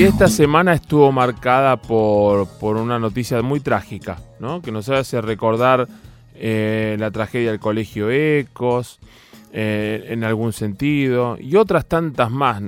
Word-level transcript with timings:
Y 0.00 0.04
esta 0.04 0.28
semana 0.28 0.72
estuvo 0.72 1.12
marcada 1.12 1.76
por, 1.76 2.48
por 2.58 2.78
una 2.78 2.98
noticia 2.98 3.42
muy 3.42 3.60
trágica, 3.60 4.16
¿no? 4.38 4.62
que 4.62 4.72
nos 4.72 4.88
hace 4.88 5.20
recordar 5.20 5.86
eh, 6.34 6.96
la 6.98 7.10
tragedia 7.10 7.50
del 7.50 7.60
colegio 7.60 8.10
Ecos, 8.10 8.98
eh, 9.52 10.06
en 10.08 10.24
algún 10.24 10.54
sentido, 10.54 11.36
y 11.38 11.54
otras 11.56 11.84
tantas 11.84 12.30
más. 12.30 12.62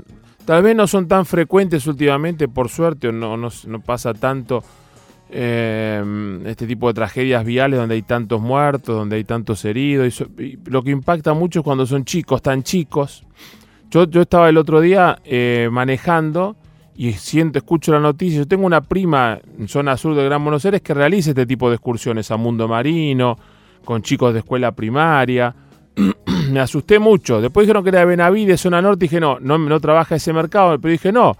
Tal 0.45 0.63
vez 0.63 0.77
no 0.77 0.87
son 0.87 1.09
tan 1.09 1.25
frecuentes 1.25 1.87
últimamente, 1.87 2.49
por 2.49 2.69
suerte, 2.69 3.09
o 3.09 3.13
no, 3.13 3.39
no, 3.39 3.81
pasa 3.81 4.13
tanto 4.13 4.63
eh, 5.31 6.43
este 6.45 6.67
tipo 6.67 6.89
de 6.89 6.93
tragedias 6.93 7.47
viales 7.47 7.79
donde 7.79 7.95
hay 7.95 8.03
tantos 8.03 8.43
muertos, 8.43 8.95
donde 8.95 9.17
hay 9.17 9.25
tantos 9.25 9.65
heridos. 9.65 10.23
Y, 10.37 10.59
lo 10.67 10.83
que 10.83 10.91
impacta 10.91 11.33
mucho 11.33 11.61
es 11.61 11.65
cuando 11.65 11.87
son 11.87 12.05
chicos, 12.05 12.43
tan 12.43 12.63
chicos. 12.63 13.25
Yo, 13.91 14.05
yo 14.05 14.21
estaba 14.21 14.51
el 14.51 14.59
otro 14.59 14.83
día 14.83 15.19
manejando 15.71 16.57
y 16.95 17.13
siento, 17.13 17.59
escucho 17.59 17.93
la 17.93 18.01
noticia. 18.01 18.39
Yo 18.39 18.49
tengo 18.49 18.67
una 18.67 18.81
prima 18.83 19.39
en 19.59 19.69
zona 19.69 19.97
sur 19.97 20.15
de 20.15 20.25
Gran 20.25 20.43
Buenos 20.45 20.65
Aires 20.65 20.83
que 20.83 20.95
realiza 20.95 21.31
este 21.31 21.47
tipo 21.47 21.69
de 21.69 21.77
excursiones 21.77 22.31
a 22.31 22.37
mundo 22.37 22.69
marino, 22.69 23.39
con 23.85 24.03
chicos 24.03 24.33
de 24.33 24.41
escuela 24.41 24.73
primaria. 24.73 25.55
me 26.51 26.61
asusté 26.61 26.99
mucho. 26.99 27.41
Después 27.41 27.67
dijeron 27.67 27.83
que 27.83 27.91
era 27.91 28.01
de 28.01 28.07
Benavides, 28.07 28.61
zona 28.61 28.83
norte, 28.83 29.07
dije, 29.07 29.21
no, 29.21 29.39
no, 29.41 29.81
trabaja 29.81 30.17
ese 30.17 30.33
mercado. 30.33 30.79
Pero 30.79 30.93
dije, 30.93 31.13
no, 31.13 31.37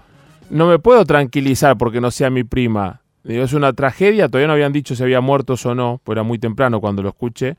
no 0.49 0.67
me 0.67 0.79
puedo 0.79 1.05
tranquilizar 1.05 1.77
porque 1.77 2.01
no 2.01 2.09
sea 2.09 2.29
mi 2.29 2.43
prima. 2.43 3.01
Es 3.23 3.53
una 3.53 3.71
tragedia, 3.73 4.27
todavía 4.27 4.47
no 4.47 4.53
habían 4.53 4.73
dicho 4.73 4.95
si 4.95 5.03
había 5.03 5.21
muertos 5.21 5.65
o 5.65 5.73
no, 5.73 6.01
pues 6.03 6.15
era 6.15 6.23
muy 6.23 6.39
temprano 6.39 6.81
cuando 6.81 7.01
lo 7.01 7.09
escuché. 7.09 7.55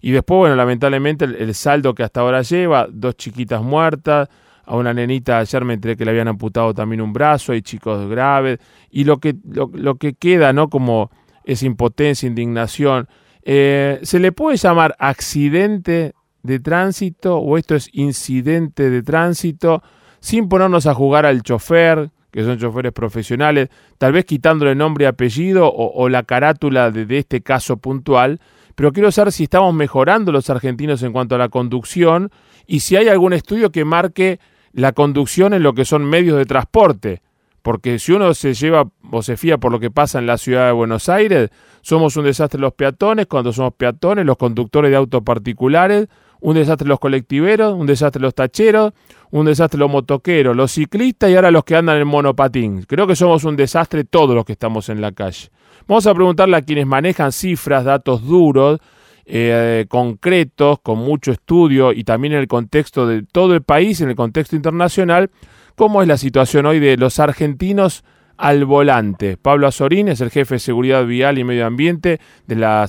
Y 0.00 0.12
después, 0.12 0.38
bueno, 0.38 0.56
lamentablemente 0.56 1.24
el 1.24 1.54
saldo 1.54 1.94
que 1.94 2.02
hasta 2.02 2.20
ahora 2.20 2.42
lleva, 2.42 2.86
dos 2.90 3.16
chiquitas 3.16 3.62
muertas, 3.62 4.28
a 4.66 4.76
una 4.76 4.94
nenita 4.94 5.38
ayer 5.38 5.64
me 5.64 5.74
enteré 5.74 5.96
que 5.96 6.04
le 6.04 6.10
habían 6.10 6.28
amputado 6.28 6.74
también 6.74 7.00
un 7.00 7.12
brazo, 7.12 7.52
hay 7.52 7.62
chicos 7.62 8.08
graves, 8.08 8.58
y 8.90 9.04
lo 9.04 9.18
que, 9.18 9.34
lo, 9.44 9.96
que 9.96 10.14
queda, 10.14 10.52
¿no? 10.52 10.68
Como 10.68 11.10
es 11.44 11.62
impotencia, 11.62 12.26
indignación, 12.26 13.08
eh, 13.42 14.00
¿se 14.02 14.18
le 14.18 14.32
puede 14.32 14.56
llamar 14.56 14.96
accidente 14.98 16.14
de 16.42 16.60
tránsito 16.60 17.38
o 17.38 17.58
esto 17.58 17.74
es 17.74 17.88
incidente 17.92 18.90
de 18.90 19.02
tránsito 19.02 19.82
sin 20.20 20.48
ponernos 20.48 20.86
a 20.86 20.94
jugar 20.94 21.26
al 21.26 21.42
chofer, 21.42 22.10
que 22.30 22.44
son 22.44 22.58
choferes 22.58 22.92
profesionales, 22.92 23.68
tal 23.98 24.12
vez 24.12 24.24
quitándole 24.24 24.74
nombre 24.74 25.04
y 25.04 25.06
apellido 25.06 25.70
o, 25.72 26.08
la 26.08 26.22
carátula 26.22 26.90
de, 26.90 27.06
de 27.06 27.18
este 27.18 27.42
caso 27.42 27.76
puntual, 27.76 28.40
pero 28.74 28.92
quiero 28.92 29.12
saber 29.12 29.32
si 29.32 29.44
estamos 29.44 29.72
mejorando 29.74 30.32
los 30.32 30.50
argentinos 30.50 31.02
en 31.02 31.12
cuanto 31.12 31.34
a 31.34 31.38
la 31.38 31.48
conducción 31.48 32.30
y 32.66 32.80
si 32.80 32.96
hay 32.96 33.08
algún 33.08 33.32
estudio 33.32 33.70
que 33.70 33.84
marque 33.84 34.40
la 34.74 34.92
conducción 34.92 35.54
en 35.54 35.62
lo 35.62 35.72
que 35.72 35.84
son 35.84 36.04
medios 36.04 36.36
de 36.36 36.44
transporte. 36.44 37.22
Porque 37.62 37.98
si 37.98 38.12
uno 38.12 38.34
se 38.34 38.52
lleva 38.52 38.90
o 39.10 39.22
se 39.22 39.38
fía 39.38 39.56
por 39.56 39.72
lo 39.72 39.80
que 39.80 39.90
pasa 39.90 40.18
en 40.18 40.26
la 40.26 40.36
ciudad 40.36 40.66
de 40.66 40.72
Buenos 40.72 41.08
Aires, 41.08 41.48
somos 41.80 42.14
un 42.16 42.24
desastre 42.24 42.60
los 42.60 42.74
peatones, 42.74 43.26
cuando 43.26 43.54
somos 43.54 43.72
peatones, 43.74 44.26
los 44.26 44.36
conductores 44.36 44.90
de 44.90 44.98
autos 44.98 45.22
particulares, 45.22 46.08
un 46.40 46.56
desastre 46.56 46.86
los 46.86 46.98
colectiveros, 46.98 47.72
un 47.72 47.86
desastre 47.86 48.20
los 48.20 48.34
tacheros, 48.34 48.92
un 49.30 49.46
desastre 49.46 49.80
los 49.80 49.90
motoqueros, 49.90 50.54
los 50.54 50.72
ciclistas 50.72 51.30
y 51.30 51.36
ahora 51.36 51.50
los 51.50 51.64
que 51.64 51.76
andan 51.76 51.96
en 51.96 52.06
monopatín. 52.06 52.82
Creo 52.82 53.06
que 53.06 53.16
somos 53.16 53.44
un 53.44 53.56
desastre 53.56 54.04
todos 54.04 54.34
los 54.34 54.44
que 54.44 54.52
estamos 54.52 54.90
en 54.90 55.00
la 55.00 55.12
calle. 55.12 55.48
Vamos 55.88 56.06
a 56.06 56.14
preguntarle 56.14 56.58
a 56.58 56.62
quienes 56.62 56.86
manejan 56.86 57.32
cifras, 57.32 57.84
datos 57.84 58.26
duros, 58.26 58.80
eh, 59.26 59.86
concretos, 59.88 60.78
con 60.80 60.98
mucho 60.98 61.32
estudio 61.32 61.92
y 61.92 62.04
también 62.04 62.34
en 62.34 62.40
el 62.40 62.48
contexto 62.48 63.06
de 63.06 63.22
todo 63.22 63.54
el 63.54 63.62
país, 63.62 64.00
en 64.00 64.10
el 64.10 64.16
contexto 64.16 64.56
internacional, 64.56 65.30
cómo 65.76 66.02
es 66.02 66.08
la 66.08 66.16
situación 66.16 66.66
hoy 66.66 66.80
de 66.80 66.96
los 66.96 67.18
argentinos 67.18 68.04
al 68.36 68.64
volante. 68.64 69.36
Pablo 69.36 69.66
Azorín 69.66 70.08
es 70.08 70.20
el 70.20 70.30
jefe 70.30 70.56
de 70.56 70.58
Seguridad 70.58 71.04
Vial 71.06 71.38
y 71.38 71.44
Medio 71.44 71.66
Ambiente 71.66 72.20
de 72.46 72.56
la, 72.56 72.86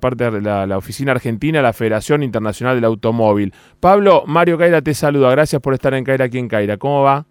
parte 0.00 0.30
de 0.30 0.40
la, 0.40 0.76
Oficina 0.76 1.12
Argentina 1.12 1.62
la 1.62 1.72
Federación 1.72 2.22
Internacional 2.22 2.76
del 2.76 2.84
Automóvil. 2.84 3.52
Pablo, 3.80 4.24
Mario 4.26 4.58
Caira 4.58 4.82
te 4.82 4.94
saluda. 4.94 5.30
Gracias 5.30 5.60
por 5.62 5.74
estar 5.74 5.94
en 5.94 6.04
Caira 6.04 6.26
aquí 6.26 6.38
en 6.38 6.48
Caira. 6.48 6.76
¿Cómo 6.76 7.02
va? 7.02 7.24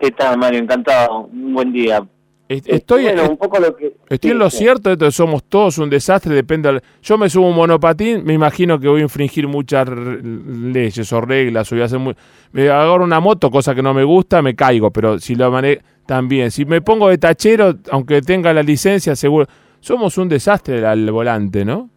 ¿Qué 0.00 0.10
tal, 0.10 0.38
Mario? 0.38 0.60
Encantado. 0.60 1.28
Un 1.32 1.54
buen 1.54 1.72
día. 1.72 2.04
Estoy, 2.46 3.06
un 3.06 3.38
poco 3.38 3.58
lo 3.58 3.74
que, 3.74 3.96
estoy 4.06 4.32
en 4.32 4.38
lo 4.38 4.50
cierto, 4.50 4.92
esto 4.92 5.10
somos 5.10 5.44
todos 5.44 5.78
un 5.78 5.88
desastre, 5.88 6.34
depende. 6.34 6.82
yo 7.02 7.16
me 7.16 7.30
subo 7.30 7.48
un 7.48 7.56
monopatín, 7.56 8.22
me 8.22 8.34
imagino 8.34 8.78
que 8.78 8.86
voy 8.86 9.00
a 9.00 9.04
infringir 9.04 9.48
muchas 9.48 9.88
leyes 9.88 11.10
o 11.10 11.20
reglas, 11.22 11.72
o 11.72 11.74
voy 11.74 11.82
a 11.82 11.86
hacer 11.86 11.98
muy, 11.98 12.14
me 12.52 12.68
agarro 12.68 13.02
una 13.02 13.18
moto, 13.18 13.50
cosa 13.50 13.74
que 13.74 13.82
no 13.82 13.94
me 13.94 14.04
gusta, 14.04 14.42
me 14.42 14.54
caigo, 14.54 14.90
pero 14.90 15.18
si 15.18 15.34
lo 15.34 15.50
manejo 15.50 15.80
también. 16.06 16.50
Si 16.50 16.64
me 16.64 16.80
pongo 16.80 17.08
de 17.08 17.18
tachero, 17.18 17.74
aunque 17.90 18.20
tenga 18.20 18.52
la 18.52 18.62
licencia, 18.62 19.16
seguro. 19.16 19.46
Somos 19.80 20.16
un 20.18 20.28
desastre 20.28 20.84
al 20.86 21.10
volante, 21.10 21.64
¿no? 21.64 21.90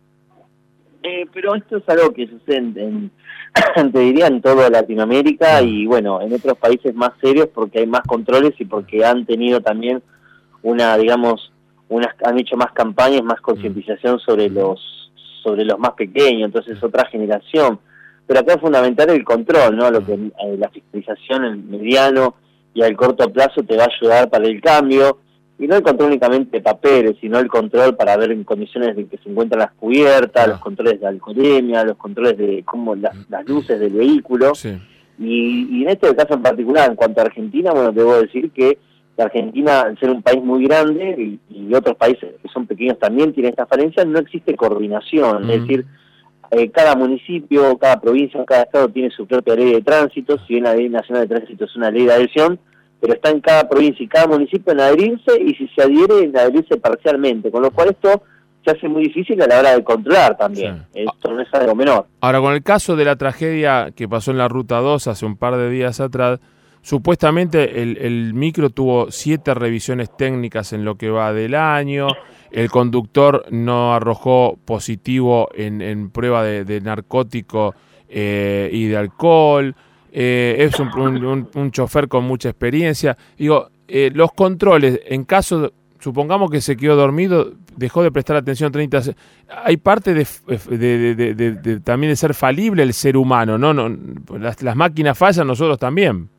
Eh, 1.04 1.26
pero 1.34 1.56
esto 1.56 1.78
es 1.78 1.90
algo 1.90 2.14
que 2.14 2.28
sucede 2.28 2.58
en, 2.58 3.12
te 3.92 4.00
diría 4.00 4.28
en 4.28 4.42
toda 4.42 4.70
Latinoamérica 4.70 5.62
y 5.62 5.86
bueno, 5.86 6.22
en 6.22 6.34
otros 6.34 6.58
países 6.58 6.94
más 6.94 7.12
serios 7.22 7.48
porque 7.54 7.80
hay 7.80 7.88
más 7.88 8.02
controles 8.02 8.54
y 8.60 8.66
porque 8.66 9.06
han 9.06 9.26
tenido 9.26 9.62
también 9.62 10.02
una, 10.68 10.98
digamos, 10.98 11.52
unas, 11.88 12.14
han 12.26 12.38
hecho 12.38 12.58
más 12.58 12.74
campañas, 12.74 13.24
más 13.24 13.40
concientización 13.40 14.20
sobre 14.20 14.50
los 14.50 14.80
sobre 15.42 15.64
los 15.64 15.80
más 15.80 15.92
pequeños, 15.94 16.48
entonces 16.48 16.84
otra 16.84 17.06
generación. 17.06 17.80
Pero 18.26 18.42
acá 18.42 18.56
es 18.56 18.60
fundamental 18.60 19.10
el 19.10 19.24
control, 19.24 19.78
¿no? 19.78 19.90
Lo 19.90 20.06
que 20.06 20.14
eh, 20.14 20.58
la 20.58 20.68
fiscalización 20.70 21.46
en 21.46 21.72
mediano 21.72 22.36
y 22.74 22.84
al 22.84 22.98
corto 22.98 23.32
plazo 23.32 23.64
te 23.64 23.78
va 23.78 23.86
a 23.86 23.90
ayudar 23.96 24.30
para 24.30 24.46
el 24.46 24.60
cambio, 24.60 25.20
y 25.58 25.68
no 25.68 25.78
el 25.78 25.82
control 25.84 26.10
únicamente 26.10 26.58
de 26.58 26.64
papeles, 26.64 27.16
sino 27.22 27.40
el 27.40 27.48
control 27.48 27.96
para 27.96 28.18
ver 28.18 28.32
en 28.32 28.44
condiciones 28.44 28.96
de 28.96 29.08
que 29.08 29.18
se 29.18 29.30
encuentran 29.30 29.62
las 29.62 29.72
cubiertas, 29.72 30.50
los 30.50 30.60
controles 30.60 31.00
de 31.00 31.08
alcoholemia, 31.08 31.86
los 31.86 31.98
controles 31.98 32.38
de 32.38 32.64
cómo 32.66 32.94
las, 32.94 33.16
luces 33.46 33.80
del 33.80 33.94
vehículo. 33.94 34.52
Y, 35.18 35.68
y, 35.72 35.84
en 35.84 35.90
este 35.90 36.14
caso 36.14 36.34
en 36.34 36.44
particular, 36.44 36.90
en 36.90 36.96
cuanto 36.96 37.22
a 37.22 37.24
Argentina, 37.24 37.72
bueno, 37.72 37.92
debo 37.94 38.22
decir 38.22 38.52
que 38.52 38.78
Argentina, 39.24 39.82
al 39.82 40.00
ser 40.00 40.10
un 40.10 40.22
país 40.22 40.44
muy 40.44 40.66
grande 40.66 41.40
y, 41.50 41.74
otros 41.74 41.98
países 41.98 42.36
que 42.42 42.48
son 42.50 42.66
pequeños 42.66 42.98
también 42.98 43.34
tienen 43.34 43.52
esta 43.52 43.66
falencia, 43.66 44.04
no 44.06 44.20
existe 44.20 44.56
coordinación. 44.56 45.50
Es 45.50 45.62
decir, 45.62 45.86
eh, 46.52 46.72
cada 46.72 46.96
municipio, 46.96 47.78
cada 47.78 48.00
provincia, 48.00 48.44
cada 48.46 48.64
estado 48.64 48.88
tiene 48.88 49.12
su 49.12 49.28
propia 49.28 49.56
ley 49.56 49.74
de 49.74 49.82
tránsito, 49.82 50.38
si 50.40 50.54
bien 50.54 50.64
la 50.64 50.76
ley 50.76 50.90
nacional 50.90 51.28
de 51.28 51.36
tránsito 51.36 51.66
es 51.66 51.76
una 51.76 51.92
ley 51.92 52.06
de 52.06 52.14
adhesión, 52.14 52.58
pero 53.00 53.14
está 53.14 53.30
en 53.30 53.42
cada 53.42 53.68
provincia 53.68 54.04
y 54.04 54.08
cada 54.08 54.28
municipio 54.28 54.72
en 54.72 54.80
adherirse 54.80 55.42
y 55.42 55.54
si 55.56 55.68
se 55.68 55.84
adhiere, 55.84 56.24
en 56.24 56.38
adherirse 56.38 56.78
parcialmente, 56.78 57.52
con 57.52 57.62
lo 57.62 57.72
cual 57.72 57.90
esto 57.90 58.24
se 58.64 58.72
hace 58.72 58.88
muy 58.88 59.04
difícil 59.04 59.42
a 59.42 59.48
la 59.48 59.60
hora 59.60 59.76
de 59.76 59.84
controlar 59.84 60.38
también. 60.38 60.86
Esto 60.94 61.32
no 61.32 61.42
es 61.42 61.54
algo 61.54 61.76
menor. 61.76 62.08
Ahora, 62.22 62.40
con 62.40 62.54
el 62.54 62.64
caso 62.64 62.96
de 62.96 63.06
la 63.06 63.16
tragedia 63.16 63.92
que 63.96 64.08
pasó 64.08 64.32
en 64.32 64.38
la 64.38 64.48
Ruta 64.48 64.80
2 64.80 65.08
hace 65.08 65.26
un 65.26 65.38
par 65.38 65.58
de 65.58 65.70
días 65.70 66.00
atrás, 66.00 66.40
Supuestamente 66.82 67.82
el, 67.82 68.34
micro 68.34 68.70
tuvo 68.70 69.12
siete 69.12 69.54
revisiones 69.54 70.16
técnicas 70.16 70.72
en 70.74 70.86
lo 70.86 70.96
que 70.96 71.10
va 71.10 71.34
del 71.34 71.56
año. 71.56 72.08
El 72.50 72.70
conductor 72.70 73.46
no 73.52 73.94
arrojó 73.94 74.58
positivo 74.64 75.50
en, 75.54 76.10
prueba 76.12 76.44
de, 76.44 76.82
narcótico 76.82 77.76
eh, 78.08 78.70
y 78.72 78.86
de 78.86 78.98
alcohol. 78.98 79.76
Eh, 80.12 80.56
es 80.60 80.80
un, 80.80 81.72
chofer 81.72 82.08
con 82.08 82.24
mucha 82.24 82.50
experiencia. 82.50 83.18
Digo, 83.38 83.70
eh, 83.88 84.10
los 84.14 84.32
controles, 84.32 85.02
en 85.08 85.26
caso, 85.26 85.74
supongamos 86.00 86.50
que 86.50 86.62
se 86.62 86.78
quedó 86.78 86.96
dormido, 86.96 87.52
dejó 87.76 88.02
de 88.02 88.12
prestar 88.12 88.38
atención 88.38 88.72
30 88.72 89.02
Hay 89.64 89.78
parte 89.78 90.14
de, 90.14 91.82
también 91.84 92.12
de 92.12 92.16
ser 92.16 92.34
falible 92.34 92.84
el 92.84 92.94
ser 92.94 93.18
humano, 93.18 93.58
¿no? 93.58 93.74
no 93.74 93.90
las, 94.40 94.62
las 94.62 94.76
máquinas 94.76 95.18
fallan, 95.18 95.48
nosotros 95.48 95.78
también. 95.78 96.30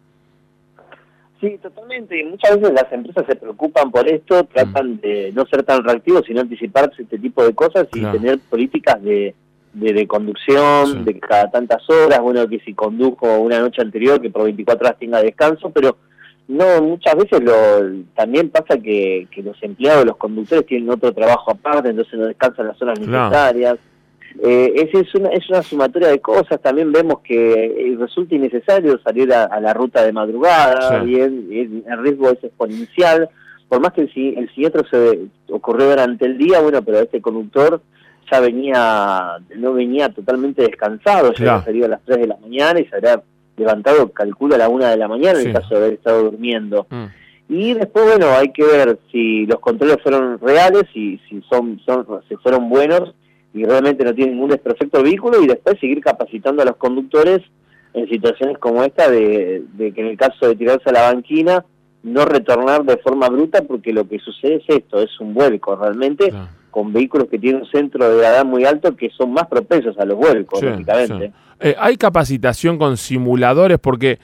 Sí, 1.41 1.57
totalmente. 1.63 2.21
Y 2.21 2.25
muchas 2.25 2.57
veces 2.57 2.75
las 2.75 2.93
empresas 2.93 3.25
se 3.27 3.37
preocupan 3.37 3.91
por 3.91 4.09
esto, 4.09 4.45
tratan 4.45 4.95
mm. 4.95 5.01
de 5.01 5.33
no 5.35 5.47
ser 5.47 5.63
tan 5.63 5.85
reactivos, 5.85 6.25
sino 6.27 6.41
anticiparse 6.41 7.03
este 7.03 7.19
tipo 7.19 7.45
de 7.45 7.55
cosas 7.55 7.87
y 7.95 8.01
tener 8.01 8.41
políticas 8.41 9.01
de, 9.03 9.35
de, 9.73 10.07
conducción 10.07 11.05
de 11.05 11.19
cada 11.21 11.51
tantas 11.51 11.89
horas, 11.89 12.21
bueno, 12.21 12.49
que 12.49 12.59
si 12.61 12.75
condujo 12.75 13.39
una 13.39 13.61
noche 13.61 13.83
anterior, 13.83 14.21
que 14.21 14.31
por 14.31 14.45
24 14.45 14.87
horas 14.87 14.99
tenga 14.99 15.23
descanso, 15.23 15.71
pero 15.71 15.97
no, 16.49 16.83
muchas 16.83 17.15
veces 17.15 17.41
lo, 17.43 18.05
también 18.17 18.51
pasa 18.51 18.79
que, 18.79 19.29
que 19.31 19.43
los 19.43 19.63
empleados, 19.63 20.07
los 20.07 20.17
conductores 20.17 20.67
tienen 20.67 20.91
otro 20.91 21.13
trabajo 21.13 21.53
aparte, 21.53 21.91
entonces 21.91 22.19
no 22.19 22.27
descansan 22.27 22.69
las 22.69 22.83
horas 22.83 22.99
necesarias. 22.99 23.79
Eh, 24.43 24.91
es, 24.93 25.15
una, 25.15 25.31
es 25.31 25.49
una 25.49 25.63
sumatoria 25.63 26.09
de 26.09 26.21
cosas, 26.21 26.61
también 26.61 26.93
vemos 26.93 27.21
que 27.21 27.65
eh, 27.65 27.97
resulta 27.99 28.35
innecesario 28.35 28.99
salir 29.01 29.33
a, 29.33 29.61
la 29.61 29.75
ruta 29.75 30.05
de 30.05 30.13
madrugada, 30.13 31.05
y 31.05 31.17
el, 31.17 31.85
riesgo 31.99 32.31
es 32.31 32.45
exponencial, 32.45 33.29
por 33.69 33.81
más 33.81 33.93
que 33.93 34.03
el, 34.03 34.39
el 34.39 34.49
siniestro 34.55 34.85
se 34.89 35.27
ocurrió 35.51 35.91
durante 35.91 36.25
el 36.27 36.39
día, 36.39 36.61
bueno, 36.61 36.83
pero 36.83 37.01
este 37.01 37.21
conductor 37.21 37.81
ya 38.31 38.41
venía, 38.41 39.39
no 39.57 39.73
venía 39.73 40.09
totalmente 40.11 40.63
descansado, 40.63 41.33
ya 41.33 41.55
había 41.55 41.65
salido 41.65 41.87
a 41.87 41.91
las 41.91 42.03
3 42.05 42.21
de 42.21 42.27
la 42.27 42.37
mañana 42.37 42.81
y 42.81 42.87
se 42.87 42.97
habría 42.97 43.23
levantado, 43.57 44.13
calculo, 44.13 44.55
a 44.55 44.59
la 44.59 44.69
1 44.69 44.85
de 44.87 44.97
la 44.97 45.09
mañana 45.09 45.41
en 45.41 45.49
el 45.49 45.53
caso 45.53 45.71
de 45.71 45.77
haber 45.77 45.93
estado 45.95 46.25
durmiendo. 46.25 46.87
Mm. 46.91 47.05
Y 47.49 47.75
después, 47.75 48.05
bueno, 48.05 48.31
hay 48.37 48.53
que 48.53 48.63
ver 48.63 48.99
si 49.11 49.47
los 49.47 49.59
controles 49.61 49.97
fueron 50.03 50.39
reales 50.39 50.85
y 50.95 51.19
si 51.29 51.43
son, 51.49 51.81
son 51.85 52.07
si 52.29 52.37
fueron 52.37 52.69
buenos 52.69 53.15
y 53.59 53.65
realmente 53.65 54.05
no 54.05 54.15
tienen 54.15 54.35
ningún 54.35 54.51
desperfecto 54.51 54.99
el 54.99 55.05
vehículo 55.05 55.43
y 55.43 55.47
después 55.47 55.79
seguir 55.81 56.01
capacitando 56.01 56.63
a 56.63 56.65
los 56.65 56.77
conductores 56.77 57.41
en 57.95 58.09
situaciones 58.09 58.59
como 58.59 58.85
esta 58.85 59.11
de, 59.11 59.65
que 59.77 60.01
en 60.01 60.07
el 60.07 60.17
caso 60.17 60.49
de 60.49 60.57
tirarse 60.57 60.89
a 60.91 60.93
la 60.93 61.13
banquina 61.13 61.65
no 62.03 62.25
retornar 62.25 62.85
de 62.85 62.97
forma 62.99 63.29
bruta 63.29 63.63
porque 63.63 63.93
lo 63.93 64.09
que 64.09 64.19
sucede 64.19 64.57
es 64.57 64.65
esto, 64.69 65.03
es 65.03 65.19
un 65.21 65.35
vuelco 65.35 65.75
realmente 65.77 66.33
con 66.71 66.93
vehículos 66.93 67.29
que 67.29 67.39
tienen 67.39 67.63
un 67.63 67.71
centro 67.71 68.09
de 68.09 68.19
gravedad 68.19 68.45
muy 68.45 68.65
alto 68.65 68.95
que 68.95 69.11
son 69.11 69.33
más 69.33 69.47
propensos 69.49 69.99
a 69.99 70.05
los 70.05 70.17
vuelcos, 70.17 70.63
lógicamente. 70.63 71.33
Eh, 71.61 71.75
¿Hay 71.79 71.97
capacitación 71.97 72.79
con 72.79 72.97
simuladores? 72.97 73.79
Porque 73.79 74.19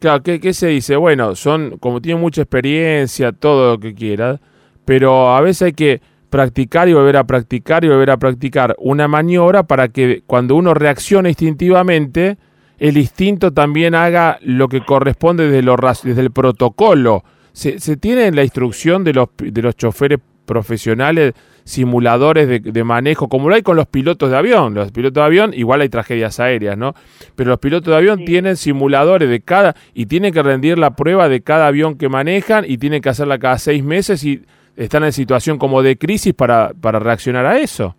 Claro, 0.00 0.22
¿qué, 0.22 0.54
se 0.54 0.68
dice? 0.68 0.96
Bueno, 0.96 1.36
son, 1.36 1.76
como 1.78 2.00
tienen 2.00 2.22
mucha 2.22 2.40
experiencia, 2.40 3.32
todo 3.32 3.72
lo 3.72 3.80
que 3.80 3.94
quieras, 3.94 4.40
pero 4.86 5.36
a 5.36 5.42
veces 5.42 5.62
hay 5.62 5.72
que 5.74 6.00
practicar 6.30 6.88
y 6.88 6.94
volver 6.94 7.16
a 7.16 7.24
practicar 7.24 7.84
y 7.84 7.88
volver 7.88 8.10
a 8.10 8.16
practicar 8.16 8.74
una 8.78 9.08
maniobra 9.08 9.64
para 9.64 9.88
que 9.88 10.22
cuando 10.26 10.54
uno 10.56 10.72
reacciona 10.72 11.28
instintivamente, 11.28 12.38
el 12.78 12.96
instinto 12.96 13.52
también 13.52 13.94
haga 13.94 14.38
lo 14.42 14.68
que 14.68 14.80
corresponde 14.84 15.48
desde, 15.48 15.62
lo, 15.62 15.76
desde 15.76 16.20
el 16.20 16.30
protocolo. 16.30 17.24
¿Se, 17.52 17.78
¿Se, 17.80 17.96
tiene 17.96 18.30
la 18.30 18.44
instrucción 18.44 19.04
de 19.04 19.12
los, 19.12 19.28
de 19.36 19.60
los 19.60 19.76
choferes 19.76 20.20
profesionales 20.46 21.34
simuladores 21.62 22.62
de, 22.62 22.84
manejo, 22.84 23.28
como 23.28 23.48
lo 23.48 23.54
hay 23.54 23.62
con 23.62 23.76
los 23.76 23.86
pilotos 23.86 24.30
de 24.30 24.36
avión. 24.36 24.74
Los 24.74 24.90
pilotos 24.90 25.20
de 25.20 25.24
avión, 25.24 25.54
igual 25.54 25.80
hay 25.80 25.88
tragedias 25.88 26.40
aéreas, 26.40 26.76
¿no? 26.76 26.94
Pero 27.36 27.50
los 27.50 27.60
pilotos 27.60 27.92
de 27.92 27.96
avión 27.96 28.24
tienen 28.24 28.56
simuladores 28.56 29.28
de 29.28 29.40
cada, 29.40 29.76
y 29.94 30.06
tienen 30.06 30.32
que 30.32 30.42
rendir 30.42 30.78
la 30.78 30.96
prueba 30.96 31.28
de 31.28 31.42
cada 31.42 31.68
avión 31.68 31.96
que 31.96 32.08
manejan 32.08 32.64
y 32.66 32.78
tienen 32.78 33.00
que 33.00 33.08
hacerla 33.08 33.38
cada 33.38 33.58
seis 33.58 33.84
meses 33.84 34.24
y 34.24 34.42
están 34.84 35.04
en 35.04 35.12
situación 35.12 35.58
como 35.58 35.82
de 35.82 35.96
crisis 35.96 36.34
para, 36.34 36.72
para 36.80 36.98
reaccionar 36.98 37.46
a 37.46 37.58
eso. 37.58 37.94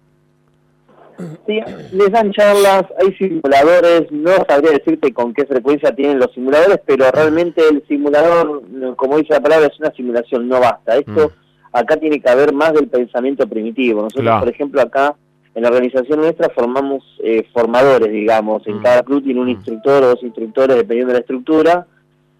Sí, 1.46 1.60
les 1.92 2.12
dan 2.12 2.32
charlas, 2.32 2.86
hay 3.00 3.14
simuladores, 3.14 4.12
no 4.12 4.32
sabría 4.48 4.72
decirte 4.72 5.14
con 5.14 5.34
qué 5.34 5.46
frecuencia 5.46 5.94
tienen 5.94 6.18
los 6.18 6.34
simuladores, 6.34 6.80
pero 6.86 7.12
realmente 7.12 7.62
el 7.70 7.84
simulador, 7.88 8.64
como 8.96 9.18
dice 9.18 9.34
la 9.34 9.42
palabra, 9.42 9.68
es 9.68 9.80
una 9.80 9.92
simulación, 9.92 10.48
no 10.48 10.60
basta. 10.60 10.98
Esto 10.98 11.30
mm 11.30 11.42
acá 11.72 11.98
tiene 11.98 12.20
que 12.20 12.30
haber 12.30 12.54
más 12.54 12.74
del 12.74 12.88
pensamiento 12.88 13.48
primitivo. 13.48 14.04
Nosotros, 14.04 14.40
por 14.40 14.50
ejemplo, 14.50 14.82
acá 14.82 15.16
en 15.54 15.64
la 15.64 15.70
organización 15.70 16.20
nuestra 16.20 16.50
formamos 16.50 17.04
eh, 17.24 17.46
formadores, 17.54 18.12
digamos. 18.12 18.66
En 18.68 18.78
mm. 18.78 18.84
cada 18.84 19.04
club 19.04 19.24
tiene 19.24 19.42
un 19.42 19.50
instructor 19.50 20.04
o 20.04 20.08
dos 20.08 20.24
instructores, 20.24 20.78
dependiendo 20.78 21.14
de 21.14 21.20
la 21.20 21.22
estructura, 21.22 21.88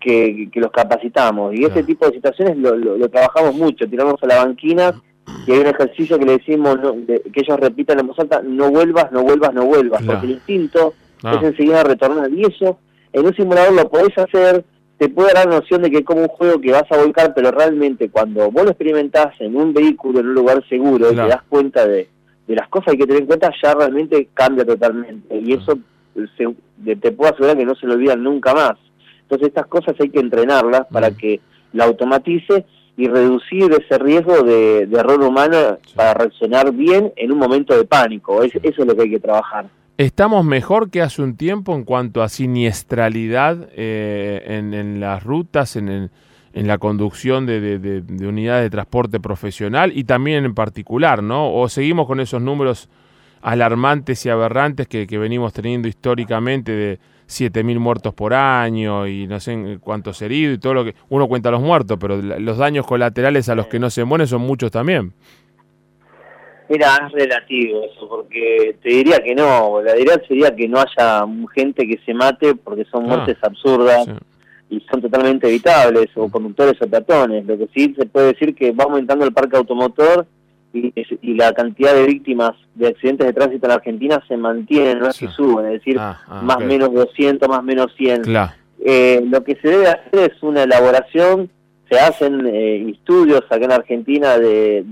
que, 0.02 0.50
los 0.56 0.72
capacitamos. 0.72 1.54
Y 1.54 1.64
ese 1.64 1.84
tipo 1.84 2.06
de 2.08 2.16
situaciones 2.16 2.58
lo, 2.58 3.10
trabajamos 3.10 3.56
mucho. 3.56 3.88
Tiramos 3.88 4.22
a 4.22 4.28
la 4.28 4.44
banquina 4.44 4.94
y 5.48 5.52
hay 5.52 5.60
un 5.60 5.68
ejercicio 5.68 6.20
que 6.20 6.26
le 6.26 6.38
decimos 6.40 6.78
que 7.08 7.42
ellos 7.42 7.60
repitan 7.60 8.00
en 8.00 8.08
voz 8.08 8.20
alta, 8.20 8.42
no 8.44 8.70
vuelvas, 8.70 9.12
no 9.12 9.24
vuelvas, 9.24 9.54
no 9.54 9.66
vuelvas. 9.66 10.02
Porque 10.04 10.26
el 10.26 10.32
instinto 10.34 10.94
ah. 11.24 11.36
es 11.38 11.44
enseguida 11.44 11.84
retornar. 11.84 12.30
Y 12.32 12.44
eso 12.44 12.80
en 13.14 13.26
un 13.26 13.36
simulador 13.36 13.74
lo 13.74 13.90
podés 13.90 14.18
hacer 14.18 14.66
te 15.02 15.10
puede 15.10 15.34
dar 15.34 15.48
la 15.48 15.56
noción 15.56 15.82
de 15.82 15.90
que 15.90 15.98
es 15.98 16.06
como 16.06 16.22
un 16.22 16.28
juego 16.28 16.62
que 16.62 16.72
vas 16.72 16.86
a 16.92 16.98
volcar, 16.98 17.34
pero 17.34 17.50
realmente 17.50 18.12
cuando 18.12 18.52
vos 18.52 18.66
lo 18.66 18.70
experimentás 18.70 19.34
en 19.40 19.56
un 19.56 19.74
vehículo, 19.74 20.20
en 20.20 20.28
un 20.28 20.36
lugar 20.36 20.64
seguro, 20.70 21.12
y 21.12 21.16
te 21.16 21.28
das 21.28 21.42
cuenta 21.50 21.88
de, 21.88 22.08
las 22.46 22.68
cosas 22.68 22.86
que 22.86 22.92
hay 22.92 22.98
que 23.00 23.08
tener 23.08 23.22
en 23.24 23.28
cuenta, 23.28 23.52
ya 23.64 23.74
realmente 23.74 24.30
cambia 24.36 24.64
totalmente. 24.64 25.36
Y 25.40 25.54
eso 25.54 25.80
te 26.84 27.12
puedo 27.14 27.34
asegurar 27.34 27.58
que 27.58 27.66
no 27.66 27.74
se 27.74 27.88
lo 27.88 27.96
olvidan 27.96 28.22
nunca 28.22 28.54
más. 28.54 28.74
Entonces 29.32 29.48
estas 29.48 29.68
cosas 29.68 29.96
hay 29.98 30.10
que 30.10 30.20
entrenarlas 30.20 30.88
para 30.92 31.12
que 31.12 31.40
la 31.72 31.86
automatice 31.86 32.66
y 32.98 33.08
reducir 33.08 33.72
ese 33.72 33.98
riesgo 33.98 34.44
de, 34.44 34.82
error 34.82 35.24
humano 35.24 35.78
para 35.96 36.14
reaccionar 36.14 36.74
bien 36.74 37.14
en 37.16 37.32
un 37.32 37.40
momento 37.40 37.76
de 37.76 37.86
pánico. 37.86 38.44
eso 38.44 38.60
es 38.62 38.78
lo 38.78 38.94
que 38.94 39.04
hay 39.04 39.12
que 39.12 39.20
trabajar. 39.22 39.70
¿Estamos 39.98 40.44
mejor 40.44 40.90
que 40.90 41.02
hace 41.02 41.22
un 41.22 41.38
tiempo 41.38 41.76
en 41.76 41.84
cuanto 41.84 42.24
a 42.24 42.28
siniestralidad 42.28 43.70
eh, 43.76 44.44
en, 44.48 45.00
las 45.00 45.24
rutas, 45.24 45.76
en, 45.76 46.10
la 46.54 46.78
conducción 46.78 47.46
de, 47.46 48.04
unidades 48.28 48.64
de 48.64 48.70
transporte 48.70 49.20
profesional 49.20 49.92
y 49.96 50.04
también 50.04 50.44
en 50.44 50.56
particular, 50.56 51.22
¿no? 51.22 51.54
¿O 51.54 51.70
seguimos 51.70 52.08
con 52.08 52.20
esos 52.20 52.42
números 52.42 52.90
alarmantes 53.42 54.26
y 54.26 54.30
aberrantes 54.30 54.88
que, 54.88 55.06
venimos 55.06 55.54
teniendo 55.54 55.88
históricamente 55.88 56.72
de 56.72 57.00
7.000 57.32 57.80
muertos 57.80 58.14
por 58.14 58.34
año 58.34 59.08
y 59.08 59.26
no 59.26 59.40
sé 59.40 59.78
cuántos 59.80 60.22
heridos 60.22 60.58
y 60.58 60.60
todo 60.60 60.74
lo 60.74 60.84
que... 60.84 60.96
Uno 61.10 61.28
cuenta 61.28 61.50
los 61.50 61.62
muertos, 61.62 61.98
pero 62.00 62.18
los 62.22 62.58
daños 62.58 62.86
colaterales 62.86 63.50
a 63.50 63.56
los 63.56 63.68
que 63.68 63.80
no 63.80 63.90
se 63.90 64.04
mueren 64.04 64.28
son 64.28 64.42
muchos 64.42 64.72
también. 64.72 65.14
Mira, 66.70 66.88
es 67.06 67.12
relativo 67.12 67.84
eso, 67.84 68.08
porque 68.08 68.78
te 68.82 68.90
diría 68.90 69.20
que 69.20 69.36
no, 69.36 69.82
la 69.82 69.98
idea 70.00 70.22
sería 70.26 70.56
que 70.56 70.70
no 70.70 70.80
haya 70.80 71.26
gente 71.54 71.86
que 71.86 72.00
se 72.06 72.14
mate 72.14 72.56
porque 72.56 72.86
son 72.86 73.04
ah, 73.04 73.08
muertes 73.08 73.38
absurdas 73.42 74.08
y 74.70 74.80
son 74.90 75.02
totalmente 75.02 75.50
evitables, 75.50 76.08
o 76.16 76.30
conductores 76.30 76.82
o 76.82 76.88
peatones. 76.88 77.46
Lo 77.46 77.58
que 77.58 77.68
sí 77.76 77.94
se 77.98 78.06
puede 78.06 78.28
decir 78.28 78.56
que 78.56 78.72
va 78.72 78.86
aumentando 78.86 79.26
el 79.26 79.34
parque 79.34 79.58
automotor 79.58 80.26
y, 80.74 81.34
la 81.34 81.54
cantidad 81.54 81.94
de 81.94 82.06
víctimas 82.06 82.52
de 82.76 82.88
accidentes 82.88 83.28
de 83.28 83.34
tránsito 83.34 83.66
en 83.66 83.70
la 83.70 83.76
Argentina 83.76 84.24
se 84.28 84.38
mantiene, 84.38 84.96
no 84.96 85.10
es 85.10 85.18
que 85.18 85.28
suben, 85.28 85.66
es 85.68 85.74
decir, 85.74 85.98
ah, 86.00 86.22
ah, 86.28 86.42
más 86.42 86.58
o 86.58 86.62
menos 86.62 86.94
200, 86.94 87.50
más 87.50 87.64
menos 87.64 87.94
100. 87.98 88.24
Eh, 88.84 89.22
lo 89.30 89.44
que 89.44 89.56
se 89.56 89.68
debe 89.68 89.88
hacer 89.88 90.32
es 90.32 90.42
una 90.42 90.64
elaboración 90.64 91.50
se 91.92 92.00
hacen 92.00 92.48
eh, 92.48 92.90
estudios 92.90 93.42
acá 93.50 93.66
en 93.66 93.72
Argentina 93.74 94.38
de, 94.38 94.86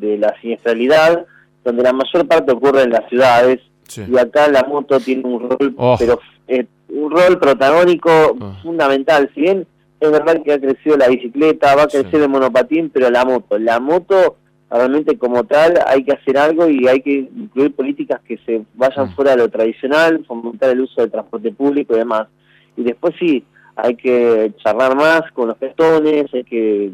la 0.00 0.34
siniestralidad, 0.40 1.26
donde 1.62 1.82
la 1.82 1.92
mayor 1.92 2.26
parte 2.26 2.52
ocurre 2.52 2.84
en 2.84 2.90
las 2.90 3.06
ciudades, 3.10 3.60
y 3.96 4.16
acá 4.16 4.48
la 4.48 4.64
moto 4.64 4.98
tiene 4.98 5.24
un 5.24 5.48
rol, 5.48 5.74
oh. 5.76 5.96
pero 5.98 6.20
eh, 6.46 6.66
un 6.88 7.10
rol 7.10 7.38
protagónico 7.38 8.10
oh. 8.40 8.52
fundamental. 8.62 9.30
Si 9.34 9.42
bien 9.42 9.66
es 10.00 10.10
verdad 10.10 10.42
que 10.42 10.54
ha 10.54 10.60
crecido 10.60 10.96
la 10.96 11.08
bicicleta, 11.08 11.76
va 11.76 11.82
a 11.82 11.88
crecer 11.88 12.22
el 12.22 12.28
monopatín, 12.30 12.88
pero 12.88 13.10
la 13.10 13.26
moto, 13.26 13.58
la 13.58 13.78
moto 13.78 14.36
realmente 14.70 15.16
como 15.16 15.44
tal 15.44 15.74
hay 15.86 16.04
que 16.04 16.12
hacer 16.12 16.36
algo 16.36 16.68
y 16.68 16.86
hay 16.86 17.00
que 17.00 17.28
incluir 17.34 17.74
políticas 17.74 18.20
que 18.26 18.38
se 18.44 18.62
vayan 18.74 19.06
mm. 19.06 19.14
fuera 19.14 19.30
de 19.32 19.38
lo 19.38 19.48
tradicional, 19.48 20.24
fomentar 20.26 20.70
el 20.70 20.82
uso 20.82 21.00
del 21.00 21.10
transporte 21.10 21.52
público 21.52 21.94
y 21.94 21.98
demás. 21.98 22.28
Y 22.76 22.82
después 22.82 23.14
sí, 23.18 23.44
hay 23.76 23.94
que 23.96 24.52
charlar 24.62 24.94
más 24.94 25.22
con 25.32 25.48
los 25.48 25.56
peatones, 25.56 26.26
hay 26.34 26.44
que 26.44 26.92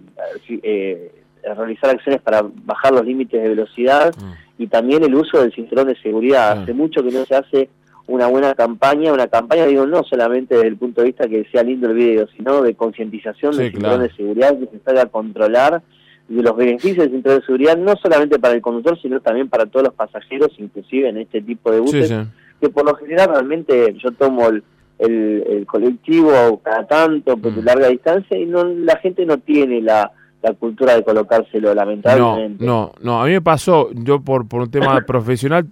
eh, 0.48 1.12
realizar 1.42 1.90
acciones 1.90 2.22
para 2.22 2.42
bajar 2.64 2.92
los 2.92 3.04
límites 3.04 3.42
de 3.42 3.48
velocidad 3.48 4.14
mm. 4.16 4.62
y 4.62 4.66
también 4.68 5.02
el 5.02 5.14
uso 5.14 5.40
del 5.40 5.52
cinturón 5.52 5.88
de 5.88 5.96
seguridad. 6.00 6.62
Hace 6.62 6.74
mucho 6.74 7.02
que 7.02 7.10
no 7.10 7.24
se 7.24 7.34
hace 7.34 7.68
una 8.06 8.26
buena 8.26 8.54
campaña, 8.54 9.12
una 9.12 9.28
campaña, 9.28 9.66
digo, 9.66 9.86
no 9.86 10.04
solamente 10.04 10.54
desde 10.54 10.68
el 10.68 10.76
punto 10.76 11.00
de 11.00 11.08
vista 11.08 11.26
que 11.26 11.46
sea 11.50 11.62
lindo 11.62 11.88
el 11.88 11.94
video, 11.94 12.28
sino 12.36 12.62
de 12.62 12.74
concientización 12.74 13.56
del 13.56 13.72
cinturón 13.72 14.02
de 14.02 14.12
seguridad, 14.12 14.58
que 14.58 14.66
se 14.66 14.84
salga 14.84 15.02
a 15.02 15.06
controlar 15.06 15.82
de 16.28 16.42
los 16.42 16.56
beneficios 16.56 16.98
del 16.98 17.10
cinturón 17.10 17.38
de 17.40 17.46
seguridad, 17.46 17.76
no 17.76 17.94
solamente 17.96 18.38
para 18.38 18.54
el 18.54 18.62
conductor, 18.62 19.00
sino 19.00 19.20
también 19.20 19.48
para 19.48 19.66
todos 19.66 19.84
los 19.84 19.94
pasajeros, 19.94 20.52
inclusive 20.58 21.08
en 21.08 21.18
este 21.18 21.42
tipo 21.42 21.70
de 21.70 21.80
buses, 21.80 22.12
que 22.60 22.68
por 22.70 22.84
lo 22.86 22.94
general 22.96 23.28
realmente 23.30 23.94
yo 24.02 24.10
tomo 24.12 24.48
el 24.48 24.62
el, 24.98 25.66
colectivo 25.66 26.60
cada 26.62 26.86
tanto, 26.86 27.36
por 27.36 27.52
mm. 27.52 27.64
larga 27.64 27.88
distancia, 27.88 28.38
y 28.38 28.46
no 28.46 28.64
la 28.64 28.96
gente 28.98 29.24
no 29.26 29.38
tiene 29.38 29.80
la, 29.80 30.10
cultura 30.58 30.94
de 30.94 31.02
colocárselo, 31.02 31.72
lamentablemente. 31.72 32.62
No, 32.62 32.92
no, 33.00 33.22
a 33.22 33.24
mí 33.24 33.32
me 33.32 33.40
pasó, 33.40 33.88
yo 33.94 34.20
por, 34.20 34.46
por 34.46 34.60
un 34.60 34.70
tema 34.70 35.00
profesional, 35.06 35.66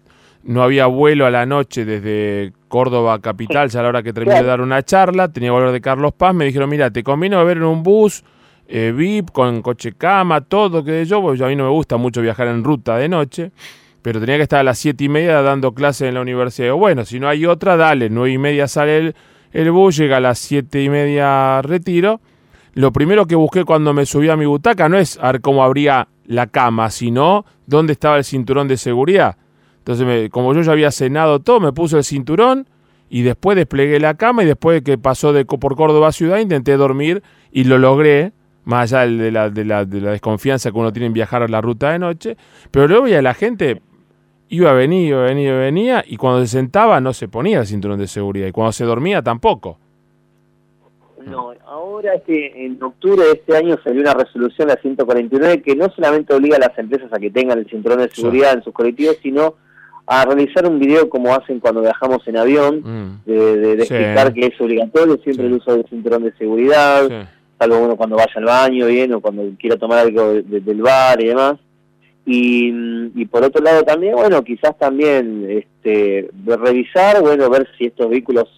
no 0.45 0.63
había 0.63 0.87
vuelo 0.87 1.27
a 1.27 1.31
la 1.31 1.45
noche 1.45 1.85
desde 1.85 2.53
Córdoba 2.69 3.21
capital, 3.21 3.69
ya 3.69 3.81
a 3.81 3.83
la 3.83 3.91
hora 3.91 4.03
que 4.03 4.15
terminé 4.15 4.41
de 4.41 4.47
dar 4.47 4.63
una 4.63 4.83
charla, 4.83 5.31
tenía 5.31 5.49
que 5.49 5.53
volver 5.53 5.73
de 5.73 5.81
Carlos 5.83 6.15
Paz, 6.15 6.35
me 6.35 6.47
dijeron, 6.47 6.71
mira, 6.71 6.91
te 6.91 7.03
conviene 7.03 7.43
ver 7.45 7.59
en 7.59 7.65
un 7.65 7.83
bus 7.83 8.25
eh, 8.69 8.93
VIP, 8.97 9.31
con 9.31 9.63
coche 9.63 9.93
cama, 9.93 10.41
todo, 10.41 10.85
que 10.85 11.05
yo, 11.05 11.21
pues 11.21 11.41
a 11.41 11.49
mí 11.49 11.57
no 11.57 11.65
me 11.65 11.71
gusta 11.71 11.97
mucho 11.97 12.23
viajar 12.23 12.49
en 12.49 12.65
ruta 12.65 12.97
de 12.97 13.09
noche 13.09 13.53
pero 14.03 14.19
tenía 14.21 14.37
que 14.37 14.43
estar 14.43 14.61
a 14.61 14.65
las 14.65 14.79
siete 14.79 15.05
y 15.05 15.09
media 15.09 15.41
dando 15.43 15.73
clases 15.73 16.09
en 16.09 16.15
la 16.15 16.21
universidad. 16.21 16.75
bueno, 16.75 17.05
si 17.05 17.21
no 17.21 17.29
hay 17.29 17.47
otra, 17.47 17.77
dale, 17.77 18.11
nueve 18.11 18.33
y 18.33 18.39
media 18.39 18.67
sale 18.67 19.15
el, 19.53 19.71
bus, 19.71 19.97
llega 19.97 20.17
a 20.17 20.21
las 20.21 20.39
siete 20.41 20.83
y 20.83 20.89
media 20.89 21.63
retiro. 21.63 22.21
Lo 22.75 22.93
primero 22.93 23.27
que 23.27 23.37
busqué 23.37 23.65
cuando 23.65 23.95
me 23.95 24.05
subí 24.05 24.29
a 24.29 24.37
mi 24.37 24.45
butaca 24.45 24.89
no 24.89 24.99
es 24.99 25.19
a 25.21 25.33
ver 25.33 25.41
cómo 25.41 25.63
abría 25.63 26.09
la 26.27 26.49
cama, 26.49 26.91
sino 26.91 27.45
dónde 27.67 27.93
estaba 27.93 28.17
el 28.17 28.25
cinturón 28.25 28.67
de 28.67 28.77
seguridad. 28.77 29.37
Entonces, 29.79 30.31
como 30.31 30.53
yo 30.55 30.63
ya 30.63 30.73
había 30.73 30.91
cenado 30.91 31.41
todo, 31.41 31.61
me 31.61 31.73
puse 31.73 31.97
el 31.97 32.05
cinturón 32.05 32.69
y 33.09 33.23
después 33.23 33.57
desplegué 33.57 34.01
la 34.01 34.15
cama 34.15 34.43
y 34.43 34.47
después 34.47 34.77
de 34.77 34.83
que 34.83 34.99
pasó 34.99 35.33
de, 35.33 35.45
por 35.45 35.77
Córdoba 35.77 36.13
Ciudad 36.13 36.39
intenté 36.39 36.77
dormir 36.77 37.23
y 37.53 37.65
lo 37.65 37.79
logré, 37.79 38.33
más 38.65 38.93
allá 38.93 39.11
de 39.11 39.31
la, 39.31 39.51
de 39.51 39.65
la, 39.65 39.85
de 39.85 40.01
la 40.01 40.11
desconfianza 40.13 40.71
que 40.71 40.79
uno 40.79 40.93
tiene 40.93 41.07
en 41.07 41.13
viajar 41.13 41.43
a 41.43 41.49
la 41.49 41.61
ruta 41.61 41.93
de 41.93 41.99
noche. 41.99 42.37
Pero 42.71 42.89
luego 42.89 43.05
veía 43.05 43.19
a 43.19 43.23
la 43.23 43.35
gente 43.35 43.83
iba, 44.53 44.73
venía, 44.75 45.09
iba, 45.09 45.23
venía, 45.23 45.55
venía, 45.55 46.05
y 46.07 46.17
cuando 46.19 46.41
se 46.43 46.49
sentaba 46.49 47.01
no 47.01 47.15
se 47.15 47.27
ponía 47.27 47.61
el 47.61 47.67
cinturón 47.67 47.99
de 47.99 48.07
seguridad, 48.07 48.47
y 48.47 48.53
cuando 48.53 48.73
se 48.73 48.85
dormía 48.85 49.23
tampoco. 49.23 49.79
No, 51.25 51.53
ahora 51.67 52.15
es 52.15 52.23
que 52.25 52.67
en 52.67 52.83
octubre 52.83 53.25
de 53.25 53.33
este 53.33 53.57
año 53.57 53.79
salió 53.83 54.03
una 54.03 54.13
resolución, 54.13 54.69
la 54.69 54.77
149, 54.77 55.63
que 55.63 55.75
no 55.75 55.89
solamente 55.91 56.35
obliga 56.35 56.57
a 56.57 56.69
las 56.69 56.79
empresas 56.79 57.11
a 57.13 57.19
que 57.19 57.31
tengan 57.31 57.61
el 57.61 57.67
cinturón 57.69 58.01
de 58.01 58.11
seguridad 58.11 58.53
en 58.53 58.63
sus 58.63 58.75
colectivos, 58.75 59.17
sino 59.23 59.55
a 60.07 60.25
realizar 60.27 60.67
un 60.67 60.79
video 60.79 61.09
como 61.09 61.33
hacen 61.33 61.59
cuando 61.61 61.81
viajamos 61.81 62.27
en 62.27 62.37
avión, 62.37 62.83
mm. 62.85 63.25
de, 63.25 63.73
explicar 63.75 64.35
que 64.35 64.47
es 64.47 64.61
obligatorio 64.61 65.17
siempre 65.19 65.47
el 65.47 65.55
uso 65.55 65.73
del 65.73 65.87
cinturón 65.89 66.25
de 66.25 66.33
seguridad, 66.33 67.29
salvo 67.63 67.85
uno 67.85 67.97
cuando 67.97 68.17
vaya 68.17 68.33
al 68.35 68.45
baño, 68.45 68.87
bien, 68.87 69.13
o 69.15 69.21
cuando 69.21 69.43
quiera 69.59 69.77
tomar 69.77 70.01
algo 70.01 70.35
del 70.35 70.83
bar 70.83 71.21
y 71.23 71.27
demás. 71.27 71.55
Y, 72.25 72.73
y, 73.15 73.27
por 73.27 73.45
otro 73.45 73.63
lado 73.63 73.83
también, 73.83 74.15
bueno, 74.15 74.43
quizás 74.45 74.79
también 74.79 75.47
este, 75.51 76.29
revisar, 76.47 77.21
bueno, 77.21 77.51
ver 77.51 77.69
si 77.77 77.87
estos 77.87 78.09
vehículos 78.09 78.49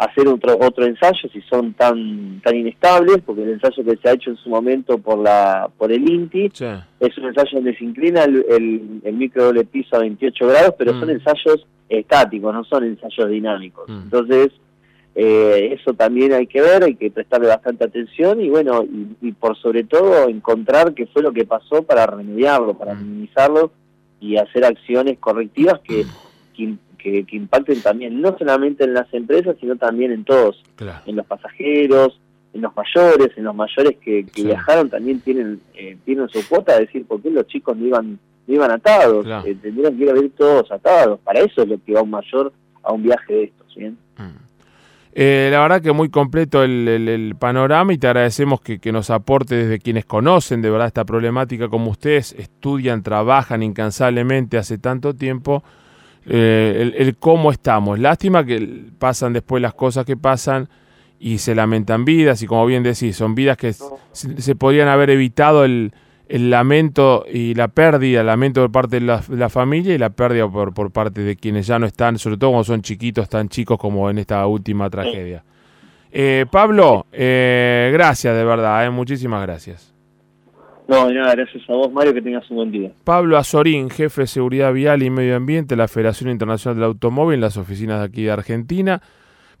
hacer 0.00 0.26
otro 0.28 0.56
otro 0.58 0.86
ensayo 0.86 1.28
si 1.30 1.42
son 1.42 1.74
tan 1.74 2.40
tan 2.42 2.56
inestables 2.56 3.18
porque 3.24 3.42
el 3.42 3.50
ensayo 3.50 3.84
que 3.84 3.98
se 3.98 4.08
ha 4.08 4.12
hecho 4.12 4.30
en 4.30 4.36
su 4.38 4.48
momento 4.48 4.96
por 4.96 5.18
la 5.18 5.68
por 5.76 5.92
el 5.92 6.08
INTI 6.08 6.46
es 6.46 7.18
un 7.18 7.24
ensayo 7.26 7.50
donde 7.52 7.76
se 7.76 7.84
inclina 7.84 8.24
el, 8.24 9.02
el, 9.04 9.12
micro 9.12 9.44
doble 9.44 9.64
piso 9.64 9.96
a 9.96 9.98
28 9.98 10.46
grados 10.46 10.74
pero 10.78 10.92
son 10.92 11.08
mm. 11.08 11.10
ensayos 11.10 11.66
estáticos 11.90 12.54
no 12.54 12.64
son 12.64 12.84
ensayos 12.84 13.28
dinámicos 13.28 13.90
mm. 13.90 14.00
entonces 14.04 14.48
eh, 15.14 15.76
eso 15.78 15.94
también 15.94 16.32
hay 16.32 16.46
que 16.46 16.60
ver 16.60 16.84
hay 16.84 16.94
que 16.94 17.10
prestarle 17.10 17.48
bastante 17.48 17.84
atención 17.84 18.40
y 18.40 18.48
bueno 18.48 18.84
y, 19.20 19.32
por 19.32 19.56
sobre 19.56 19.84
todo 19.84 20.28
encontrar 20.28 20.94
qué 20.94 21.06
fue 21.06 21.22
lo 21.22 21.32
que 21.32 21.44
pasó 21.44 21.82
para 21.82 22.06
remediarlo 22.06 22.74
para 22.74 22.94
mm. 22.94 23.02
minimizarlo 23.02 23.72
y 24.20 24.36
hacer 24.36 24.64
acciones 24.64 25.18
correctivas 25.18 25.80
que, 25.80 26.04
que 26.54 26.74
que, 27.02 27.24
impacten 27.30 27.80
también 27.82 28.20
no 28.20 28.36
solamente 28.38 28.84
en 28.84 28.94
las 28.94 29.12
empresas, 29.12 29.56
sino 29.60 29.76
también 29.76 30.12
en 30.12 30.24
todos, 30.24 30.62
en 31.06 31.16
los 31.16 31.26
pasajeros, 31.26 32.20
en 32.52 32.62
los 32.62 32.74
mayores, 32.76 33.30
en 33.36 33.44
los 33.44 33.54
mayores 33.54 33.96
que, 33.98 34.26
viajaron 34.34 34.90
también 34.90 35.20
tienen 35.20 35.60
eh, 35.74 35.96
tienen 36.04 36.28
su 36.28 36.46
cuota 36.48 36.74
de 36.74 36.86
decir 36.86 37.04
por 37.06 37.22
qué 37.22 37.30
los 37.30 37.46
chicos 37.46 37.76
no 37.76 37.86
iban 37.86 38.18
no 38.46 38.54
iban 38.54 38.70
atados, 38.70 39.26
eh, 39.46 39.56
tendrían 39.60 39.96
que 39.96 40.04
ir 40.04 40.10
a 40.10 40.14
ver 40.14 40.30
todos 40.30 40.70
atados, 40.72 41.20
para 41.20 41.40
eso 41.40 41.62
es 41.62 41.68
lo 41.68 41.78
que 41.84 41.92
va 41.92 42.02
un 42.02 42.10
mayor 42.10 42.52
a 42.82 42.92
un 42.92 43.02
viaje 43.02 43.32
de 43.32 43.44
estos, 43.44 43.74
¿bien? 43.76 43.96
Mm. 44.16 44.49
Eh, 45.12 45.48
la 45.50 45.60
verdad 45.60 45.82
que 45.82 45.92
muy 45.92 46.08
completo 46.08 46.62
el, 46.62 47.34
panorama 47.38 47.92
y 47.92 47.98
te 47.98 48.06
agradecemos 48.06 48.60
que, 48.60 48.78
que, 48.78 48.92
nos 48.92 49.10
aporte 49.10 49.56
desde 49.56 49.80
quienes 49.80 50.04
conocen 50.04 50.62
de 50.62 50.70
verdad 50.70 50.86
esta 50.86 51.04
problemática 51.04 51.68
como 51.68 51.90
ustedes, 51.90 52.32
estudian, 52.38 53.02
trabajan 53.02 53.62
incansablemente 53.62 54.56
hace 54.56 54.78
tanto 54.78 55.14
tiempo 55.14 55.64
eh, 56.26 56.92
el, 56.96 57.16
cómo 57.16 57.50
estamos. 57.50 57.98
Lástima 57.98 58.44
que 58.44 58.84
pasan 58.98 59.32
después 59.32 59.62
las 59.62 59.74
cosas 59.74 60.04
que 60.04 60.16
pasan 60.16 60.68
y 61.18 61.38
se 61.38 61.54
lamentan 61.54 62.04
vidas 62.04 62.42
y 62.42 62.46
como 62.46 62.64
bien 62.66 62.82
decís, 62.82 63.16
son 63.16 63.34
vidas 63.34 63.56
que 63.56 63.74
se, 64.12 64.54
podrían 64.54 64.88
haber 64.88 65.10
evitado 65.10 65.64
el, 65.64 65.92
lamento 66.38 67.24
y 67.30 67.54
la 67.54 67.68
pérdida, 67.68 68.20
el 68.20 68.26
lamento 68.26 68.60
por 68.62 68.70
parte 68.70 69.00
de 69.00 69.06
la, 69.06 69.48
familia 69.48 69.94
y 69.94 69.98
la 69.98 70.10
pérdida 70.10 70.48
por, 70.48 70.72
por, 70.72 70.92
parte 70.92 71.22
de 71.22 71.36
quienes 71.36 71.66
ya 71.66 71.78
no 71.78 71.86
están, 71.86 72.18
sobre 72.18 72.36
todo 72.36 72.50
cuando 72.50 72.64
son 72.64 72.82
chiquitos, 72.82 73.28
tan 73.28 73.48
chicos 73.48 73.78
como 73.78 74.08
en 74.08 74.18
esta 74.18 74.46
última 74.46 74.88
tragedia. 74.88 75.42
Eh, 76.12 76.46
Pablo, 76.50 77.06
eh, 77.12 77.90
gracias 77.92 78.36
de 78.36 78.44
verdad, 78.44 78.90
muchísimas 78.90 79.42
gracias. 79.42 79.94
No, 80.88 81.08
nada, 81.08 81.36
gracias 81.36 81.62
a 81.68 81.72
vos, 81.72 81.92
Mario, 81.92 82.12
que 82.12 82.20
tengas 82.20 82.50
un 82.50 82.56
buen 82.56 82.72
día. 82.72 82.90
Pablo 83.04 83.38
Azorín, 83.38 83.90
jefe 83.90 84.22
de 84.22 84.26
Seguridad 84.26 84.72
Vial 84.72 85.04
y 85.04 85.10
Medio 85.10 85.36
Ambiente 85.36 85.76
de 85.76 85.76
la 85.76 85.86
Federación 85.86 86.30
Internacional 86.30 86.76
del 86.76 86.84
Automóvil 86.84 87.34
en 87.34 87.42
las 87.42 87.56
oficinas 87.56 88.00
de 88.00 88.06
aquí 88.06 88.24
de 88.24 88.32
Argentina, 88.32 89.00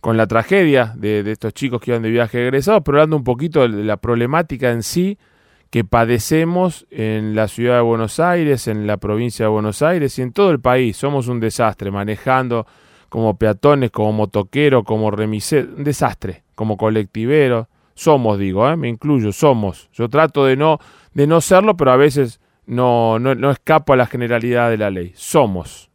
con 0.00 0.16
la 0.16 0.26
tragedia 0.26 0.92
de, 0.96 1.20
estos 1.30 1.54
chicos 1.54 1.80
que 1.80 1.92
iban 1.92 2.02
de 2.02 2.10
viaje 2.10 2.42
egresados, 2.42 2.82
pero 2.84 2.98
hablando 2.98 3.16
un 3.16 3.22
poquito 3.24 3.68
de 3.68 3.84
la 3.84 3.96
problemática 3.98 4.72
en 4.72 4.82
sí 4.82 5.18
que 5.70 5.84
padecemos 5.84 6.86
en 6.90 7.36
la 7.36 7.46
ciudad 7.46 7.76
de 7.76 7.82
Buenos 7.82 8.18
Aires, 8.18 8.66
en 8.66 8.86
la 8.86 8.96
provincia 8.96 9.44
de 9.44 9.50
Buenos 9.50 9.82
Aires 9.82 10.18
y 10.18 10.22
en 10.22 10.32
todo 10.32 10.50
el 10.50 10.60
país. 10.60 10.96
Somos 10.96 11.28
un 11.28 11.38
desastre 11.38 11.92
manejando 11.92 12.66
como 13.08 13.38
peatones, 13.38 13.90
como 13.90 14.12
motoqueros, 14.12 14.84
como 14.84 15.10
remiseros, 15.10 15.70
un 15.76 15.84
desastre, 15.84 16.42
como 16.56 16.76
colectiveros. 16.76 17.68
Somos, 17.94 18.38
digo, 18.38 18.68
¿eh? 18.68 18.76
me 18.76 18.88
incluyo, 18.88 19.32
somos. 19.32 19.90
Yo 19.92 20.08
trato 20.08 20.44
de 20.44 20.56
no 20.56 20.78
de 21.12 21.26
no 21.26 21.40
serlo, 21.40 21.76
pero 21.76 21.92
a 21.92 21.96
veces 21.96 22.40
no, 22.66 23.18
no, 23.18 23.34
no 23.34 23.50
escapo 23.50 23.92
a 23.92 23.96
la 23.96 24.06
generalidad 24.06 24.70
de 24.70 24.78
la 24.78 24.90
ley. 24.90 25.12
Somos. 25.14 25.89